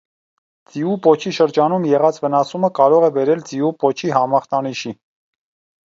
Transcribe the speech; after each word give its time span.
Ձիու 0.71 0.93
պոչի 1.07 1.33
շրջանում 1.39 1.85
եղած 1.91 2.19
վնասումը 2.25 2.73
կարող 2.83 3.07
է 3.11 3.13
բերել 3.21 3.47
ձիու 3.53 3.73
պոչի 3.85 4.15
համախտանիշի։ 4.19 5.01